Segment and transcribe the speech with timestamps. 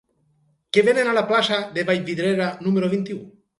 [0.77, 3.25] Què venen a la plaça de Vallvidrera número vint-i-u?